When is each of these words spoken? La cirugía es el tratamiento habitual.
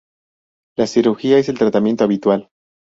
La 0.79 0.87
cirugía 0.87 1.37
es 1.37 1.47
el 1.47 1.59
tratamiento 1.59 2.03
habitual. 2.03 2.49